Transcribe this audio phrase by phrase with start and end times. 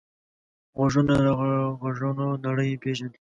[0.77, 1.31] غوږونه له
[1.81, 3.17] غږونو نړۍ پېژني